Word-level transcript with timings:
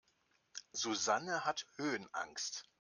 Susanne 0.71 1.45
hat 1.45 1.67
Höhenangst. 1.77 2.65